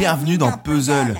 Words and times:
Bienvenue 0.00 0.38
dans 0.38 0.52
Puzzle. 0.52 1.14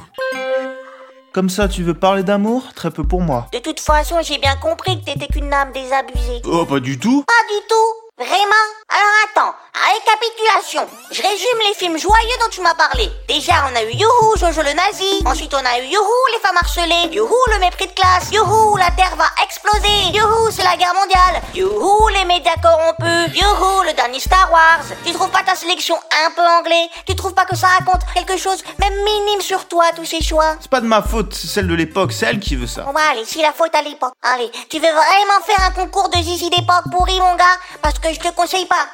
Comme 1.34 1.50
ça, 1.50 1.69
tu 1.69 1.82
veux 1.82 1.93
parler 1.93 2.22
d'amour? 2.22 2.72
Très 2.75 2.91
peu 2.91 3.04
pour 3.04 3.21
moi. 3.21 3.46
De 3.53 3.59
toute 3.59 3.79
façon, 3.79 4.16
j'ai 4.22 4.39
bien 4.39 4.57
compris 4.57 4.98
que 4.98 5.04
t'étais 5.04 5.27
qu'une 5.27 5.53
âme 5.53 5.71
désabusée. 5.72 6.41
Oh, 6.46 6.64
pas 6.64 6.80
du 6.80 6.98
tout. 6.98 7.22
Pas 7.27 7.54
du 7.54 7.61
tout 7.68 8.00
Vraiment 8.16 8.66
Alors 8.89 9.12
attends, 9.27 9.54
récapitulation. 9.94 10.86
Je 11.10 11.22
résume 11.22 11.60
les 11.68 11.74
films 11.74 11.98
joyeux 11.98 12.38
dont 12.40 12.50
tu 12.50 12.60
m'as 12.60 12.74
parlé. 12.74 13.10
Déjà, 13.29 13.54
on 13.70 13.76
a 13.76 13.82
eu 13.82 13.92
Youhou, 13.92 14.36
Jojo 14.36 14.62
le 14.62 14.72
nazi. 14.72 15.22
Ensuite, 15.26 15.54
on 15.54 15.64
a 15.64 15.79
eu 15.79 15.86
Youhou, 15.86 16.26
les 16.32 16.40
femmes 16.40 16.56
harcelées. 16.56 17.14
Youhou, 17.14 17.36
le 17.52 17.58
mépris 17.58 17.86
de 17.86 17.93
classe. 17.93 18.30
Youhou, 18.32 18.76
la 18.76 18.90
Terre 18.93 19.16
va 19.16 19.26
exploser. 19.44 20.16
Youhou, 20.16 20.50
c'est 20.50 20.64
la 20.64 20.76
guerre 20.76 20.94
mondiale. 20.94 21.43
Youhou, 21.54 22.08
les 22.08 22.24
médias 22.24 22.57
corrompus. 22.62 23.35
Youhou, 23.35 23.82
le 23.82 23.93
dernier 23.93 24.21
Star 24.21 24.50
Wars. 24.52 24.85
Tu 25.04 25.12
trouves 25.12 25.30
pas 25.30 25.43
ta 25.43 25.54
sélection 25.54 25.96
un 26.26 26.30
peu 26.32 26.43
anglais? 26.43 26.88
Tu 27.07 27.14
trouves 27.14 27.35
pas 27.35 27.44
que 27.44 27.57
ça 27.57 27.68
raconte 27.68 28.02
quelque 28.14 28.36
chose, 28.36 28.62
même 28.79 28.94
minime 29.04 29.40
sur 29.40 29.66
toi, 29.68 29.85
tous 29.94 30.04
ces 30.04 30.22
choix? 30.22 30.57
C'est 30.60 30.71
pas 30.71 30.80
de 30.80 30.86
ma 30.86 31.02
faute, 31.02 31.35
c'est 31.35 31.46
celle 31.46 31.68
de 31.68 31.74
l'époque, 31.74 32.12
c'est 32.12 32.27
elle 32.27 32.41
qui 32.41 32.56
veut 32.56 32.66
ça. 32.66 32.83
Bon 32.83 32.92
bah 32.92 33.00
allez, 33.10 33.24
si 33.24 33.41
la 33.41 33.52
faute 33.52 33.74
à 33.74 33.83
l'époque. 33.83 34.12
Allez, 34.22 34.50
tu 34.69 34.78
veux 34.78 34.91
vraiment 34.91 35.41
faire 35.44 35.64
un 35.66 35.70
concours 35.70 36.08
de 36.08 36.19
zizi 36.19 36.50
d'époque 36.50 36.84
pourri, 36.91 37.19
mon 37.20 37.34
gars? 37.36 37.44
Parce 37.83 37.98
que 37.98 38.12
je 38.12 38.20
te 38.20 38.28
conseille 38.28 38.66
pas. 38.66 38.86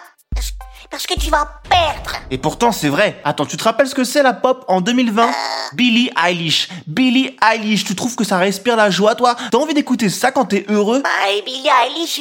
Parce, 0.97 1.07
que 1.07 1.21
tu 1.21 1.29
vas 1.29 1.47
perdre. 1.69 2.17
Et 2.31 2.39
pourtant, 2.39 2.73
c'est 2.73 2.89
vrai. 2.89 3.21
Attends, 3.23 3.45
tu 3.45 3.59
te 3.59 3.65
rappelles 3.65 3.87
ce 3.87 3.95
que 3.95 4.03
c'est 4.03 4.23
la 4.23 4.33
pop 4.33 4.65
en 4.67 4.81
2020 4.81 5.29
Billie 5.75 6.11
Eilish. 6.25 6.69
Billie 6.87 7.37
Eilish, 7.43 7.85
tu 7.85 7.95
trouves 7.95 8.17
que 8.17 8.25
ça 8.25 8.39
respire 8.39 8.77
la 8.77 8.89
joie, 8.89 9.15
toi? 9.15 9.37
T'as 9.51 9.59
envie 9.59 9.75
d'écouter 9.75 10.09
ça 10.09 10.31
quand 10.31 10.47
t'es 10.47 10.65
heureux? 10.71 11.03
Bah, 11.03 11.11
et 11.31 11.43
Billie 11.43 11.69
Eilish, 11.69 12.21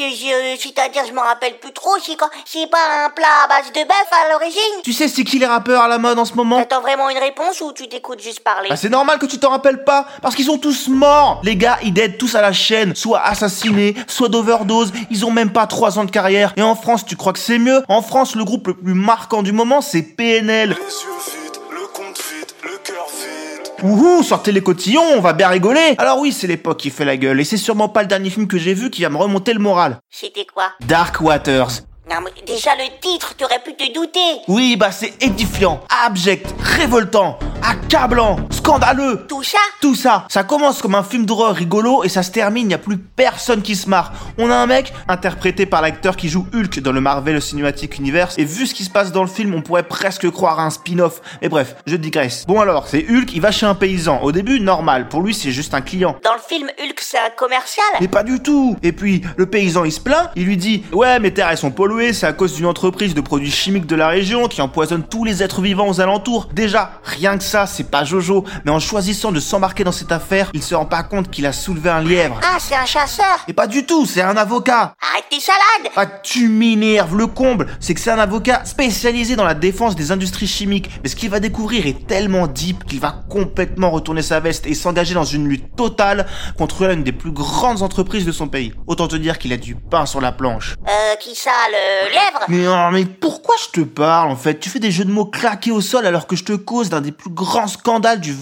c'est-à-dire, 0.60 1.04
je 1.08 1.14
m'en 1.14 1.22
rappelle 1.22 1.58
plus 1.60 1.72
trop, 1.72 1.92
c'est 2.04 2.18
quoi 2.18 2.30
C'est 2.44 2.70
pas 2.70 3.06
un 3.06 3.10
plat 3.12 3.28
à 3.46 3.48
base 3.48 3.72
de 3.72 3.80
bœuf 3.80 4.08
à 4.12 4.32
l'origine. 4.34 4.82
Tu 4.84 4.92
sais, 4.92 5.08
c'est 5.08 5.24
qui 5.24 5.40
les 5.40 5.46
rappeurs 5.46 5.84
à 5.84 5.88
la 5.88 5.98
mode 5.98 6.20
en 6.20 6.26
ce 6.26 6.34
moment? 6.34 6.58
T'attends 6.58 6.82
vraiment 6.82 7.10
une 7.10 7.18
réponse 7.18 7.62
ou 7.62 7.72
tu 7.72 7.88
t'écoutes 7.88 8.22
juste 8.22 8.42
parler? 8.42 8.68
Bah 8.68 8.76
c'est 8.76 8.90
normal 8.90 9.20
que 9.20 9.26
tu 9.26 9.38
t'en 9.38 9.52
rappelles 9.52 9.86
pas, 9.86 10.06
parce 10.22 10.36
qu'ils 10.36 10.46
sont 10.46 10.58
tous 10.58 10.90
morts. 10.90 11.40
Les 11.44 11.56
gars, 11.56 11.78
ils 11.82 11.94
dead 11.94 12.18
tous 12.18 12.36
à 12.36 12.42
la 12.42 12.52
chaîne, 12.52 12.94
soit 12.94 13.22
assassinés, 13.22 13.96
soit 14.08 14.28
d'overdose, 14.28 14.92
ils 15.10 15.26
ont 15.26 15.32
même 15.32 15.54
pas 15.54 15.66
3 15.66 15.98
ans 15.98 16.04
de 16.04 16.12
carrière. 16.12 16.54
Et 16.58 16.62
en 16.62 16.76
France, 16.76 17.06
tu 17.06 17.16
crois 17.16 17.32
que 17.32 17.40
c'est 17.40 17.60
mieux? 17.60 17.84
En 17.88 18.02
France, 18.02 18.36
le 18.36 18.44
groupe 18.44 18.65
le 18.68 18.74
plus 18.74 18.94
marquant 18.94 19.44
du 19.44 19.52
moment, 19.52 19.82
c'est 19.82 20.02
PNL. 20.02 20.70
Les 20.70 20.76
yeux 20.76 20.80
vides, 20.80 21.62
le 21.72 21.88
compte 21.94 22.18
vide, 22.18 22.52
le 22.64 22.78
cœur 22.84 23.06
vide. 23.08 23.72
Ouhou, 23.84 24.24
sortez 24.24 24.52
les 24.52 24.62
cotillons, 24.62 25.04
on 25.16 25.22
va 25.22 25.34
bien 25.34 25.50
rigoler 25.50 25.96
Alors 25.98 26.20
oui, 26.20 26.32
c'est 26.32 26.48
l'époque 26.48 26.78
qui 26.78 26.90
fait 26.90 27.06
la 27.06 27.18
gueule, 27.18 27.40
et 27.40 27.44
c'est 27.44 27.58
sûrement 27.58 27.90
pas 27.90 28.02
le 28.02 28.08
dernier 28.08 28.30
film 28.30 28.48
que 28.48 28.58
j'ai 28.58 28.74
vu 28.74 28.90
qui 28.90 29.04
va 29.04 29.10
me 29.10 29.18
remonter 29.18 29.54
le 29.54 29.60
moral. 29.60 30.00
C'était 30.10 30.46
quoi? 30.46 30.72
Dark 30.82 31.22
Waters. 31.22 31.82
Non, 32.10 32.18
mais 32.24 32.32
déjà 32.46 32.72
le 32.76 32.84
titre, 33.02 33.36
t'aurais 33.36 33.60
pu 33.64 33.76
te 33.76 33.92
douter 33.92 34.20
Oui, 34.48 34.76
bah 34.76 34.92
c'est 34.92 35.14
édifiant, 35.24 35.82
abject, 36.06 36.54
révoltant, 36.60 37.40
accablant, 37.64 38.38
scandaleux. 38.66 39.26
Tout 39.28 39.44
ça 39.44 39.60
Tout 39.80 39.94
ça, 39.94 40.26
ça 40.28 40.44
commence 40.44 40.82
comme 40.82 40.96
un 40.96 41.04
film 41.04 41.28
d'horreur 41.28 41.56
rigolo 41.56 42.04
et 42.04 42.10
ça 42.10 42.24
se 42.24 42.32
termine, 42.32 42.64
il 42.64 42.70
n'y 42.70 42.74
a 42.74 42.80
plus 42.80 42.98
personne 42.98 43.62
qui 43.62 43.76
se 43.76 43.88
marre. 43.88 44.12
On 44.40 44.50
a 44.50 44.56
un 44.56 44.66
mec, 44.66 44.92
interprété 45.08 45.68
par 45.68 45.84
l'acteur 45.84 46.18
qui 46.18 46.30
joue 46.30 46.48
Hulk 46.52 46.80
dans 46.80 46.92
le 46.92 47.00
Marvel 47.00 47.40
Cinematic 47.40 48.00
Universe, 48.00 48.40
et 48.40 48.44
vu 48.44 48.66
ce 48.66 48.74
qui 48.74 48.84
se 48.84 48.90
passe 48.90 49.12
dans 49.12 49.22
le 49.22 49.30
film, 49.30 49.54
on 49.54 49.62
pourrait 49.62 49.84
presque 49.84 50.28
croire 50.32 50.60
à 50.60 50.64
un 50.64 50.72
spin-off. 50.72 51.22
Mais 51.44 51.50
bref, 51.50 51.76
je 51.86 51.96
digresse. 51.96 52.46
Bon 52.48 52.60
alors, 52.60 52.88
c'est 52.88 53.06
Hulk, 53.08 53.34
il 53.36 53.42
va 53.42 53.52
chez 53.52 53.68
un 53.68 53.76
paysan. 53.76 54.20
Au 54.24 54.32
début, 54.32 54.60
normal, 54.60 55.10
pour 55.10 55.22
lui 55.22 55.36
c'est 55.36 55.52
juste 55.52 55.76
un 55.76 55.82
client. 55.82 56.18
Dans 56.24 56.34
le 56.34 56.40
film 56.40 56.68
Hulk, 56.68 57.00
c'est 57.00 57.20
un 57.20 57.30
commercial 57.38 57.86
Mais 58.02 58.08
pas 58.08 58.24
du 58.24 58.40
tout 58.40 58.78
Et 58.82 58.94
puis, 58.94 59.22
le 59.38 59.46
paysan 59.46 59.86
il 59.86 59.92
se 59.92 60.00
plaint, 60.00 60.32
il 60.36 60.46
lui 60.46 60.58
dit 60.58 60.84
Ouais, 60.92 61.20
mes 61.20 61.32
terres 61.32 61.50
elles 61.52 61.58
sont 61.60 61.70
polluées, 61.70 62.14
c'est 62.14 62.26
à 62.26 62.34
cause 62.34 62.56
d'une 62.56 62.66
entreprise 62.66 63.14
de 63.14 63.22
produits 63.22 63.52
chimiques 63.52 63.86
de 63.86 63.96
la 63.96 64.08
région 64.08 64.48
qui 64.48 64.64
empoisonne 64.64 65.04
tous 65.04 65.24
les 65.24 65.44
êtres 65.44 65.62
vivants 65.62 65.88
aux 65.88 66.02
alentours. 66.02 66.50
Déjà, 66.52 66.94
rien 67.04 67.38
que 67.38 67.44
ça, 67.44 67.68
c'est 67.68 67.92
pas 67.92 68.04
Jojo, 68.04 68.44
mais 68.64 68.72
en 68.72 68.80
choisissant 68.80 69.32
de 69.32 69.40
s'embarquer 69.40 69.84
dans 69.84 69.92
cette 69.92 70.12
affaire, 70.12 70.50
il 70.54 70.64
se 70.64 70.76
rend 70.76 70.86
pas 70.86 71.04
compte 71.04 71.30
qu'il 71.30 71.46
a 71.46 71.54
soulevé 71.54 71.90
un 71.90 72.02
lièvre. 72.02 72.40
Ah, 72.44 72.58
c'est 72.60 72.76
un 72.76 72.86
chasseur 72.86 73.40
Et 73.48 73.54
pas 73.54 73.68
du 73.68 73.86
tout, 73.86 74.06
c'est 74.06 74.22
un 74.22 74.38
avocat 74.38 74.94
Arrête 75.12 75.26
tes 75.30 75.40
salades 75.40 75.56
ah, 75.98 76.06
tu 76.06 76.50
m'énerves, 76.50 77.16
le 77.16 77.28
comble, 77.28 77.68
c'est 77.80 77.94
que 77.94 78.02
c'est 78.02 78.12
un 78.12 78.20
avocat 78.20 78.66
spécialisé 78.66 79.36
dans 79.36 79.46
la 79.46 79.54
défense 79.54 79.96
des 79.96 80.12
industries 80.12 80.48
chimiques. 80.48 80.90
Mais 81.04 81.10
ce 81.10 81.16
qu'il 81.16 81.30
va 81.30 81.40
découvrir 81.40 81.88
est 81.88 82.06
tellement 82.08 82.48
deep 82.48 82.84
qu'il 82.86 83.00
va 83.00 83.24
complètement 83.30 83.92
retourner 83.92 84.22
sa 84.22 84.40
veste 84.40 84.66
et 84.66 84.74
s'engager 84.74 85.14
dans 85.14 85.24
une 85.24 85.48
lutte 85.48 85.76
totale 85.76 86.26
contre 86.58 86.86
l'une 86.86 87.04
des 87.04 87.12
plus 87.12 87.32
grandes 87.32 87.82
entreprises 87.82 88.26
de 88.26 88.32
son 88.32 88.48
pays. 88.48 88.74
Autant 88.88 89.08
te 89.08 89.16
dire 89.16 89.40
qu'il 89.40 89.54
a 89.54 89.58
du 89.58 89.76
pain 89.76 90.06
sur 90.06 90.20
la 90.20 90.32
planche. 90.32 90.76
Euh, 90.88 91.16
qui 91.20 91.36
ça, 91.36 91.52
le 91.70 92.12
lièvre? 92.12 92.46
Mais 92.50 92.66
non, 92.66 92.92
mais 92.92 93.06
pourquoi 93.06 93.56
je 93.64 93.82
te 93.82 93.86
parle 93.86 94.30
en 94.30 94.36
fait? 94.36 94.60
Tu 94.60 94.70
fais 94.70 94.80
des 94.80 94.92
jeux 94.92 95.06
de 95.06 95.12
mots 95.12 95.26
claqués 95.26 95.72
au 95.72 95.82
sol 95.82 96.06
alors 96.06 96.28
que 96.28 96.36
je 96.36 96.44
te 96.44 96.54
cause 96.54 96.90
d'un 96.90 97.02
des 97.02 97.12
plus 97.12 97.30
grands 97.30 97.68
scandales 97.68 98.20
du 98.20 98.34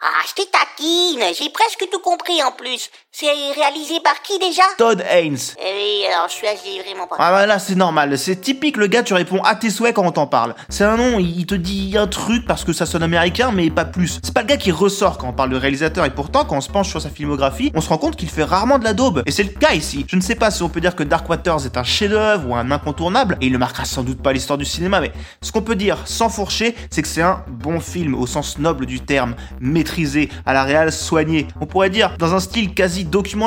Ah, 0.00 0.22
je 0.26 0.42
te 0.42 0.48
taquine, 0.50 1.34
j'ai 1.34 1.50
presque 1.50 1.88
tout 1.90 2.00
compris 2.00 2.42
en 2.42 2.52
plus. 2.52 2.90
C'est 3.16 3.26
réalisé 3.26 4.00
par 4.02 4.22
qui 4.22 4.40
déjà? 4.40 4.64
Todd 4.76 5.00
Haynes. 5.08 5.38
Eh 5.60 5.72
oui, 5.72 6.04
alors 6.12 6.26
je 6.26 6.32
suis 6.32 6.48
j'ai 6.64 6.82
vraiment 6.82 7.06
pas. 7.06 7.14
Ah 7.20 7.30
bah 7.30 7.46
là 7.46 7.60
c'est 7.60 7.76
normal, 7.76 8.18
c'est 8.18 8.34
typique 8.34 8.76
le 8.76 8.88
gars 8.88 9.04
tu 9.04 9.14
réponds 9.14 9.40
à 9.44 9.54
tes 9.54 9.70
souhaits 9.70 9.94
quand 9.94 10.04
on 10.04 10.10
t'en 10.10 10.26
parle. 10.26 10.56
C'est 10.68 10.82
un 10.82 10.96
nom, 10.96 11.20
il 11.20 11.46
te 11.46 11.54
dit 11.54 11.94
un 11.96 12.08
truc 12.08 12.44
parce 12.44 12.64
que 12.64 12.72
ça 12.72 12.86
sonne 12.86 13.04
américain 13.04 13.52
mais 13.54 13.70
pas 13.70 13.84
plus. 13.84 14.18
C'est 14.24 14.34
pas 14.34 14.40
le 14.40 14.48
gars 14.48 14.56
qui 14.56 14.72
ressort 14.72 15.16
quand 15.16 15.28
on 15.28 15.32
parle 15.32 15.50
de 15.50 15.56
réalisateur 15.56 16.04
et 16.04 16.10
pourtant 16.10 16.44
quand 16.44 16.56
on 16.56 16.60
se 16.60 16.68
penche 16.68 16.88
sur 16.88 17.00
sa 17.00 17.08
filmographie, 17.08 17.70
on 17.76 17.80
se 17.80 17.88
rend 17.88 17.98
compte 17.98 18.16
qu'il 18.16 18.28
fait 18.28 18.42
rarement 18.42 18.80
de 18.80 18.84
la 18.84 18.94
daube. 18.94 19.22
Et 19.26 19.30
c'est 19.30 19.44
le 19.44 19.50
cas 19.50 19.74
ici. 19.74 20.04
Je 20.08 20.16
ne 20.16 20.20
sais 20.20 20.34
pas 20.34 20.50
si 20.50 20.64
on 20.64 20.68
peut 20.68 20.80
dire 20.80 20.96
que 20.96 21.04
Dark 21.04 21.28
Waters 21.30 21.66
est 21.66 21.76
un 21.76 21.84
chef-d'œuvre 21.84 22.48
ou 22.48 22.56
un 22.56 22.72
incontournable 22.72 23.38
et 23.40 23.46
il 23.46 23.52
ne 23.52 23.58
marquera 23.58 23.84
sans 23.84 24.02
doute 24.02 24.20
pas 24.20 24.32
l'histoire 24.32 24.58
du 24.58 24.64
cinéma 24.64 25.00
mais 25.00 25.12
ce 25.40 25.52
qu'on 25.52 25.62
peut 25.62 25.76
dire 25.76 25.98
sans 26.04 26.30
fourcher, 26.30 26.74
c'est 26.90 27.02
que 27.02 27.08
c'est 27.08 27.22
un 27.22 27.44
bon 27.46 27.78
film 27.78 28.16
au 28.16 28.26
sens 28.26 28.58
noble 28.58 28.86
du 28.86 28.98
terme, 28.98 29.36
maîtrisé, 29.60 30.30
à 30.46 30.52
la 30.52 30.64
réal 30.64 30.90
soigné. 30.90 31.46
On 31.60 31.66
pourrait 31.66 31.90
dire 31.90 32.16
dans 32.18 32.34
un 32.34 32.40
style 32.40 32.74
quasi 32.74 33.03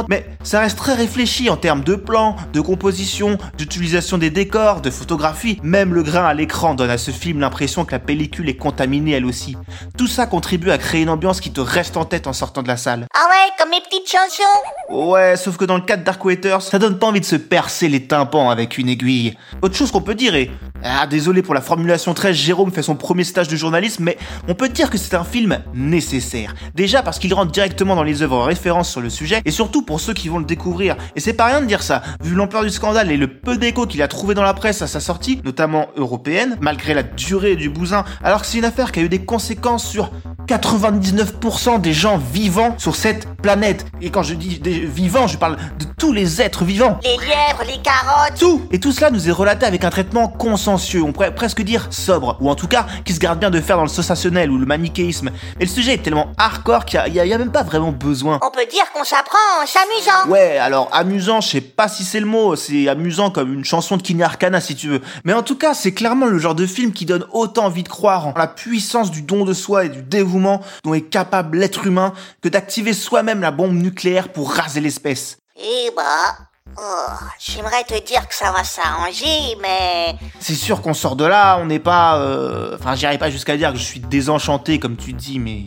mais 0.09 0.25
ça 0.43 0.59
reste 0.59 0.77
très 0.77 0.93
réfléchi 0.93 1.49
en 1.49 1.57
termes 1.57 1.83
de 1.83 1.95
plans, 1.95 2.35
de 2.53 2.61
composition, 2.61 3.37
d'utilisation 3.57 4.17
des 4.17 4.29
décors, 4.29 4.81
de 4.81 4.89
photographie. 4.89 5.59
Même 5.63 5.93
le 5.93 6.03
grain 6.03 6.25
à 6.25 6.33
l'écran 6.33 6.75
donne 6.75 6.89
à 6.89 6.97
ce 6.97 7.11
film 7.11 7.39
l'impression 7.39 7.85
que 7.85 7.91
la 7.91 7.99
pellicule 7.99 8.49
est 8.49 8.57
contaminée 8.57 9.11
elle 9.11 9.25
aussi. 9.25 9.55
Tout 9.97 10.07
ça 10.07 10.25
contribue 10.25 10.71
à 10.71 10.77
créer 10.77 11.01
une 11.01 11.09
ambiance 11.09 11.41
qui 11.41 11.51
te 11.51 11.61
reste 11.61 11.97
en 11.97 12.05
tête 12.05 12.27
en 12.27 12.33
sortant 12.33 12.63
de 12.63 12.67
la 12.67 12.77
salle. 12.77 13.07
Ah 13.13 13.25
ouais, 13.29 13.51
comme 13.57 13.69
mes 13.69 13.81
petites 13.81 14.09
chansons 14.09 15.07
Ouais, 15.09 15.35
sauf 15.35 15.57
que 15.57 15.65
dans 15.65 15.75
le 15.75 15.81
cas 15.81 15.97
de 15.97 16.03
Dark 16.03 16.23
Waters, 16.23 16.61
ça 16.61 16.79
donne 16.79 16.97
pas 16.99 17.07
envie 17.07 17.19
de 17.19 17.25
se 17.25 17.35
percer 17.35 17.89
les 17.89 18.07
tympans 18.07 18.49
avec 18.49 18.77
une 18.77 18.89
aiguille. 18.89 19.35
Autre 19.61 19.75
chose 19.75 19.91
qu'on 19.91 20.01
peut 20.01 20.15
dire 20.15 20.35
est... 20.35 20.51
Ah, 20.83 21.07
désolé 21.07 21.41
pour 21.41 21.55
la 21.55 21.61
formulation 21.61 22.13
très 22.13 22.33
Jérôme 22.33 22.71
fait 22.71 22.83
son 22.83 22.95
premier 22.95 23.23
stage 23.23 23.47
de 23.47 23.55
journalisme, 23.55 24.03
mais 24.03 24.17
on 24.47 24.53
peut 24.53 24.69
dire 24.69 24.89
que 24.89 24.97
c'est 24.97 25.15
un 25.15 25.23
film 25.23 25.59
nécessaire. 25.73 26.53
Déjà 26.75 27.01
parce 27.01 27.17
qu'il 27.19 27.33
rentre 27.33 27.51
directement 27.51 27.95
dans 27.95 28.03
les 28.03 28.21
œuvres 28.21 28.43
références 28.43 28.89
sur 28.91 29.01
le 29.01 29.09
sujet, 29.09 29.41
et 29.47 29.51
surtout 29.51 29.81
pour 29.81 29.99
ceux 30.01 30.13
qui 30.13 30.27
vont 30.27 30.39
le 30.39 30.45
découvrir. 30.45 30.97
Et 31.15 31.21
c'est 31.21 31.33
pas 31.33 31.45
rien 31.45 31.61
de 31.61 31.65
dire 31.65 31.81
ça, 31.81 32.03
vu 32.21 32.35
l'ampleur 32.35 32.63
du 32.63 32.69
scandale 32.69 33.09
et 33.09 33.17
le 33.17 33.27
peu 33.27 33.57
d'écho 33.57 33.87
qu'il 33.87 34.01
a 34.03 34.07
trouvé 34.09 34.35
dans 34.35 34.43
la 34.43 34.53
presse 34.53 34.81
à 34.81 34.87
sa 34.87 34.99
sortie, 34.99 35.39
notamment 35.45 35.87
européenne, 35.95 36.57
malgré 36.59 36.93
la 36.93 37.01
durée 37.01 37.55
du 37.55 37.69
bousin, 37.69 38.03
alors 38.21 38.41
que 38.41 38.47
c'est 38.47 38.57
une 38.57 38.65
affaire 38.65 38.91
qui 38.91 38.99
a 38.99 39.03
eu 39.03 39.09
des 39.09 39.23
conséquences 39.23 39.87
sur 39.87 40.11
99% 40.47 41.79
des 41.79 41.93
gens 41.93 42.17
vivants 42.17 42.75
sur 42.77 42.95
cette 42.95 43.27
planète. 43.41 43.85
Et 44.01 44.09
quand 44.09 44.23
je 44.23 44.33
dis 44.33 44.59
des 44.59 44.79
vivants, 44.79 45.27
je 45.27 45.37
parle 45.37 45.55
de 45.79 45.85
tous 45.97 46.11
les 46.13 46.41
êtres 46.41 46.63
vivants. 46.65 46.99
Les 47.03 47.11
lièvres, 47.17 47.63
les 47.67 47.81
carottes 47.81 48.37
Tout 48.39 48.61
Et 48.71 48.79
tout 48.79 48.91
cela 48.91 49.09
nous 49.11 49.27
est 49.27 49.31
relaté 49.31 49.65
avec 49.65 49.83
un 49.83 49.89
traitement 49.89 50.27
consensueux, 50.27 51.01
on 51.03 51.11
pourrait 51.11 51.33
presque 51.33 51.61
dire 51.61 51.87
sobre, 51.91 52.37
ou 52.41 52.49
en 52.49 52.55
tout 52.55 52.67
cas 52.67 52.85
qui 53.05 53.13
se 53.13 53.19
garde 53.19 53.39
bien 53.39 53.49
de 53.49 53.59
faire 53.61 53.77
dans 53.77 53.83
le 53.83 53.89
sensationnel 53.89 54.51
ou 54.51 54.57
le 54.57 54.65
manichéisme. 54.65 55.29
Mais 55.59 55.65
le 55.65 55.71
sujet 55.71 55.93
est 55.93 56.03
tellement 56.03 56.31
hardcore 56.37 56.85
qu'il 56.85 56.99
y, 57.13 57.19
a- 57.19 57.37
même 57.37 57.51
pas 57.51 57.63
vraiment 57.63 57.91
besoin. 57.91 58.39
On 58.43 58.49
peut 58.51 58.65
dire 58.69 58.91
qu'on 58.93 59.03
s'apprend 59.03 59.37
en 59.61 59.65
s'amusant 59.67 60.31
Ouais, 60.31 60.57
alors 60.57 60.89
amusant, 60.91 61.39
je 61.41 61.49
sais 61.49 61.61
pas 61.61 61.87
si 61.87 62.03
c'est 62.03 62.19
le 62.19 62.25
mot, 62.25 62.55
c'est 62.55 62.87
amusant 62.87 63.29
comme 63.29 63.53
une 63.53 63.63
chanson 63.65 63.97
de 63.97 64.01
Kinney 64.01 64.23
Arcana 64.23 64.59
si 64.59 64.75
tu 64.75 64.87
veux. 64.87 65.01
Mais 65.23 65.33
en 65.33 65.43
tout 65.43 65.55
cas, 65.55 65.73
c'est 65.75 65.93
clairement 65.93 66.25
le 66.25 66.39
genre 66.39 66.55
de 66.55 66.65
film 66.65 66.91
qui 66.93 67.05
donne 67.05 67.25
autant 67.31 67.65
envie 67.65 67.83
de 67.83 67.89
croire 67.89 68.25
en 68.27 68.33
la 68.35 68.47
puissance 68.47 69.11
du 69.11 69.21
don 69.21 69.45
de 69.45 69.53
soi 69.53 69.85
et 69.85 69.89
du 69.89 70.01
dévouement 70.01 70.61
dont 70.83 70.93
est 70.95 71.01
capable 71.01 71.57
l'être 71.59 71.85
humain 71.85 72.13
que 72.41 72.49
d'activer 72.49 72.93
soi-même 72.93 73.26
la 73.35 73.51
bombe 73.51 73.73
nucléaire 73.73 74.29
pour 74.31 74.51
raser 74.51 74.81
l'espèce. 74.81 75.37
Eh 75.55 75.91
bah... 75.95 76.37
oh, 76.77 77.05
J'aimerais 77.39 77.83
te 77.83 77.99
dire 78.05 78.27
que 78.27 78.35
ça 78.35 78.51
va 78.51 78.63
s'arranger, 78.63 79.55
mais... 79.61 80.15
C'est 80.39 80.55
sûr 80.55 80.81
qu'on 80.81 80.93
sort 80.93 81.15
de 81.15 81.25
là, 81.25 81.57
on 81.59 81.65
n'est 81.65 81.79
pas... 81.79 82.17
euh, 82.19 82.77
Enfin, 82.79 82.95
j'irai 82.95 83.17
pas 83.17 83.29
jusqu'à 83.29 83.57
dire 83.57 83.71
que 83.71 83.77
je 83.77 83.83
suis 83.83 83.99
désenchanté 83.99 84.79
comme 84.79 84.95
tu 84.97 85.13
dis, 85.13 85.39
mais... 85.39 85.63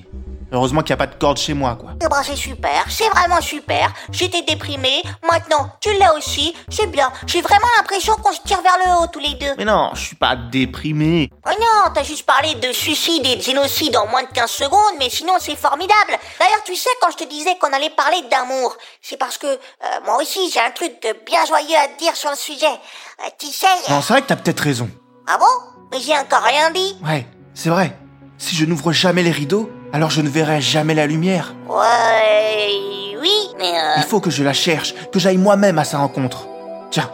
Heureusement 0.52 0.82
qu'il 0.82 0.90
n'y 0.94 1.02
a 1.02 1.06
pas 1.06 1.06
de 1.06 1.14
corde 1.14 1.38
chez 1.38 1.54
moi, 1.54 1.76
quoi. 1.76 1.90
Eh 2.02 2.08
bah 2.08 2.22
c'est 2.24 2.36
super, 2.36 2.84
c'est 2.88 3.08
vraiment 3.10 3.40
super. 3.40 3.92
J'étais 4.10 4.42
déprimée, 4.42 5.02
maintenant 5.22 5.72
tu 5.80 5.92
l'as 5.98 6.14
aussi, 6.16 6.54
c'est 6.68 6.88
bien. 6.88 7.10
J'ai 7.26 7.40
vraiment 7.40 7.66
l'impression 7.76 8.14
qu'on 8.16 8.32
se 8.32 8.40
tire 8.42 8.60
vers 8.62 8.76
le 8.84 9.02
haut 9.02 9.06
tous 9.06 9.20
les 9.20 9.34
deux. 9.34 9.54
Mais 9.58 9.64
non, 9.64 9.90
je 9.94 10.00
suis 10.00 10.16
pas 10.16 10.36
déprimé. 10.36 11.30
Oh 11.46 11.50
non, 11.60 11.92
t'as 11.94 12.02
juste 12.02 12.26
parlé 12.26 12.54
de 12.56 12.72
suicide 12.72 13.24
et 13.26 13.36
de 13.36 13.42
génocide 13.42 13.96
en 13.96 14.06
moins 14.08 14.22
de 14.22 14.28
15 14.28 14.50
secondes, 14.50 14.94
mais 14.98 15.08
sinon 15.08 15.34
c'est 15.38 15.56
formidable. 15.56 16.18
D'ailleurs, 16.38 16.62
tu 16.64 16.74
sais, 16.74 16.90
quand 17.00 17.10
je 17.10 17.16
te 17.16 17.28
disais 17.28 17.56
qu'on 17.60 17.72
allait 17.72 17.90
parler 17.90 18.22
d'amour, 18.30 18.76
c'est 19.00 19.16
parce 19.16 19.38
que 19.38 19.46
euh, 19.46 19.56
moi 20.04 20.16
aussi 20.20 20.50
j'ai 20.52 20.60
un 20.60 20.70
truc 20.70 21.00
de 21.02 21.14
bien 21.24 21.44
joyeux 21.46 21.76
à 21.76 21.88
te 21.88 21.98
dire 21.98 22.16
sur 22.16 22.30
le 22.30 22.36
sujet. 22.36 22.66
Euh, 22.66 23.28
tu 23.38 23.46
sais... 23.46 23.66
Non, 23.88 24.02
c'est 24.02 24.12
vrai 24.12 24.22
que 24.22 24.26
t'as 24.28 24.36
peut-être 24.36 24.60
raison. 24.60 24.88
Ah 25.26 25.38
bon? 25.38 25.46
Mais 25.92 26.00
j'ai 26.00 26.16
encore 26.16 26.42
rien 26.42 26.70
dit. 26.70 26.96
Ouais, 27.04 27.26
c'est 27.54 27.70
vrai. 27.70 27.96
Si 28.38 28.56
je 28.56 28.64
n'ouvre 28.64 28.92
jamais 28.92 29.22
les 29.22 29.30
rideaux, 29.30 29.70
alors 29.92 30.10
je 30.10 30.20
ne 30.20 30.28
verrai 30.28 30.60
jamais 30.60 30.94
la 30.94 31.06
lumière. 31.06 31.54
Ouais, 31.68 33.16
oui, 33.20 33.48
mais 33.58 33.72
euh, 33.78 33.94
Il 33.98 34.02
faut 34.04 34.20
que 34.20 34.30
je 34.30 34.42
la 34.42 34.52
cherche, 34.52 34.94
que 35.12 35.18
j'aille 35.18 35.38
moi-même 35.38 35.78
à 35.78 35.84
sa 35.84 35.98
rencontre. 35.98 36.46
Tiens, 36.90 37.10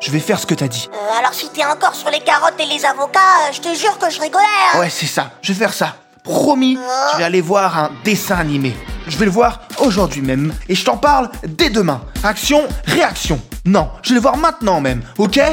je 0.00 0.10
vais 0.10 0.20
faire 0.20 0.38
ce 0.38 0.46
que 0.46 0.54
t'as 0.54 0.68
dit. 0.68 0.88
euh, 0.92 1.18
alors 1.18 1.34
si 1.34 1.48
t'es 1.50 1.64
encore 1.64 1.94
sur 1.94 2.10
les 2.10 2.20
carottes 2.20 2.58
et 2.58 2.66
les 2.66 2.84
avocats, 2.84 3.18
euh, 3.48 3.52
je 3.52 3.60
te 3.60 3.74
jure 3.74 3.98
que 3.98 4.10
je 4.10 4.20
rigolais. 4.20 4.44
hein. 4.74 4.80
Ouais, 4.80 4.90
c'est 4.90 5.06
ça, 5.06 5.30
je 5.42 5.52
vais 5.52 5.58
faire 5.58 5.72
ça. 5.72 5.96
Promis, 6.24 6.78
je 7.12 7.18
vais 7.18 7.24
aller 7.24 7.40
voir 7.40 7.78
un 7.78 7.90
dessin 8.04 8.36
animé. 8.36 8.76
Je 9.08 9.16
vais 9.16 9.24
le 9.24 9.30
voir 9.30 9.60
aujourd'hui 9.78 10.20
même. 10.20 10.54
Et 10.68 10.74
je 10.74 10.84
t'en 10.84 10.98
parle 10.98 11.30
dès 11.44 11.70
demain. 11.70 12.02
Action, 12.22 12.68
réaction. 12.86 13.40
Non, 13.64 13.88
je 14.02 14.10
vais 14.10 14.14
le 14.16 14.20
voir 14.20 14.36
maintenant 14.36 14.80
même, 14.80 15.02
ok? 15.18 15.38
Euh, 15.38 15.44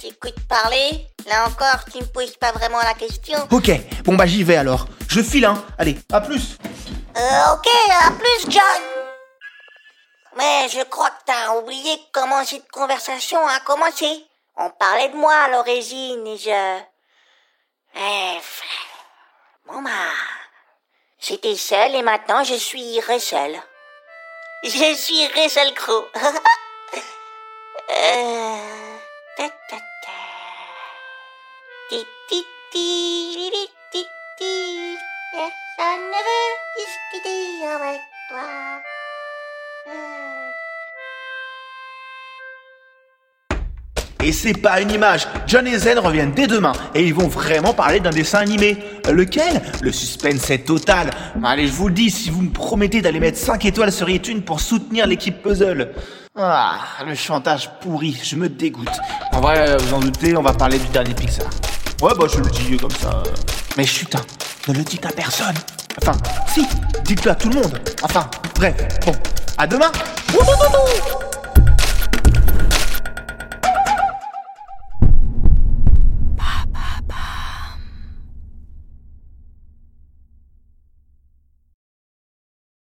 t'écoutes 0.00 0.40
parler 0.48 1.06
Là 1.26 1.46
encore, 1.48 1.84
tu 1.90 1.98
me 1.98 2.06
poses 2.06 2.36
pas 2.36 2.52
vraiment 2.52 2.78
la 2.78 2.94
question. 2.94 3.38
Ok, 3.50 3.70
bon 4.04 4.14
bah 4.14 4.26
j'y 4.26 4.44
vais 4.44 4.56
alors. 4.56 4.86
Je 5.08 5.20
file, 5.20 5.44
hein. 5.44 5.64
Allez, 5.76 5.96
à 6.12 6.20
plus. 6.20 6.56
Euh, 7.16 7.52
ok, 7.54 7.68
à 8.00 8.10
plus, 8.12 8.48
John. 8.48 8.82
Mais 10.36 10.68
je 10.68 10.84
crois 10.84 11.10
que 11.10 11.24
t'as 11.24 11.54
oublié 11.56 11.98
comment 12.12 12.44
cette 12.44 12.70
conversation 12.70 13.44
a 13.46 13.58
commencé. 13.60 14.06
On 14.56 14.70
parlait 14.70 15.08
de 15.08 15.16
moi 15.16 15.34
à 15.34 15.48
l'origine 15.48 16.26
et 16.26 16.38
je... 16.38 16.78
Eh, 17.96 18.40
frère. 18.40 18.96
Bon 19.66 19.82
bah... 19.82 19.90
J'étais 21.18 21.56
seul 21.56 21.94
et 21.94 22.02
maintenant 22.02 22.44
je 22.44 22.54
suis 22.54 23.00
Russell. 23.00 23.60
Je 24.62 24.94
suis 24.94 25.26
Russell 25.28 25.74
Crowe. 25.74 26.06
euh... 27.90 28.56
Euh. 39.86 40.50
Et 44.24 44.32
c'est 44.32 44.54
pas 44.54 44.80
une 44.80 44.90
image. 44.90 45.28
John 45.46 45.64
et 45.68 45.78
Zen 45.78 46.00
reviennent 46.00 46.32
dès 46.32 46.48
demain 46.48 46.72
et 46.96 47.04
ils 47.04 47.14
vont 47.14 47.28
vraiment 47.28 47.72
parler 47.72 48.00
d'un 48.00 48.10
dessin 48.10 48.38
animé. 48.38 48.78
Lequel? 49.08 49.62
Le 49.80 49.92
suspense 49.92 50.50
est 50.50 50.66
total. 50.66 51.10
Allez, 51.44 51.68
je 51.68 51.72
vous 51.72 51.86
le 51.86 51.94
dis, 51.94 52.10
si 52.10 52.30
vous 52.30 52.42
me 52.42 52.50
promettez 52.50 53.00
d'aller 53.00 53.20
mettre 53.20 53.38
5 53.38 53.64
étoiles 53.64 53.92
sur 53.92 54.10
iTunes 54.10 54.42
pour 54.42 54.58
soutenir 54.58 55.06
l'équipe 55.06 55.40
Puzzle. 55.40 55.92
Ah, 56.36 56.80
le 57.06 57.14
chantage 57.14 57.70
pourri, 57.80 58.18
je 58.20 58.34
me 58.34 58.48
dégoûte. 58.48 58.90
En 59.32 59.40
vrai, 59.40 59.76
vous 59.76 59.94
en 59.94 60.00
doutez, 60.00 60.36
on 60.36 60.42
va 60.42 60.52
parler 60.52 60.80
du 60.80 60.88
dernier 60.88 61.14
Pixar. 61.14 61.48
Ouais, 62.02 62.12
bah 62.18 62.26
je 62.30 62.38
le 62.40 62.50
dis 62.50 62.76
comme 62.76 62.90
ça. 62.90 63.22
Mais 63.76 63.86
chut, 63.86 64.14
hein, 64.14 64.20
ne 64.68 64.74
le 64.74 64.84
dites 64.84 65.06
à 65.06 65.10
personne. 65.10 65.54
Enfin, 66.02 66.12
si, 66.52 66.66
dites-le 67.04 67.30
à 67.30 67.34
tout 67.34 67.48
le 67.48 67.54
monde. 67.54 67.80
Enfin, 68.02 68.28
bref, 68.54 68.74
bon, 69.04 69.12
à 69.56 69.66
demain. 69.66 69.90
Ouh, 70.34 70.36
ouh, 70.36 70.40
ouh, 70.40 71.14
ouh. 71.14 71.15